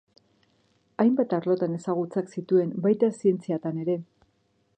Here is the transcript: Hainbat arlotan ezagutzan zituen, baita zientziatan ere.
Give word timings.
Hainbat 1.03 1.35
arlotan 1.39 1.77
ezagutzan 1.81 2.33
zituen, 2.37 2.73
baita 2.87 3.13
zientziatan 3.21 3.83
ere. 3.87 4.01